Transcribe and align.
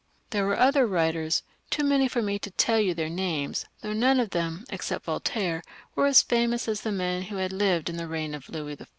There 0.31 0.47
were 0.47 0.57
other 0.57 0.87
writers, 0.87 1.43
too 1.69 1.83
many 1.83 2.07
for 2.07 2.23
me 2.23 2.39
to 2.39 2.49
teU 2.49 2.77
you 2.77 2.93
their 2.95 3.07
names, 3.07 3.65
though 3.83 3.89
they 3.89 3.89
were 3.89 3.99
none 3.99 4.19
of 4.19 4.31
them, 4.31 4.65
except 4.71 5.05
Voltaire, 5.05 5.61
as 5.95 6.23
famous 6.23 6.67
as 6.67 6.81
the 6.81 6.91
men 6.91 7.21
who 7.21 7.35
had 7.35 7.53
lived 7.53 7.87
in 7.87 7.97
the 7.97 8.07
reign 8.07 8.33
of 8.33 8.49
Louis 8.49 8.77
XIV. 8.77 8.87